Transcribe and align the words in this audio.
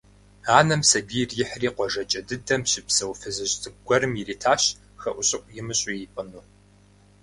Анэм 0.57 0.81
сабийр 0.91 1.29
ихьри 1.41 1.69
къуажэкӀэ 1.75 2.21
дыдэм 2.27 2.61
щыпсэу 2.71 3.13
фызыжь 3.19 3.55
цӀыкӀу 3.61 3.83
гуэрым 3.85 4.13
иритащ 4.21 4.63
хэӀущӀыӀу 5.01 5.51
имыщӀу 5.59 5.95
ипӀыну. 6.05 6.43